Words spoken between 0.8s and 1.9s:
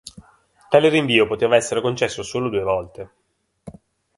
rinvio poteva essere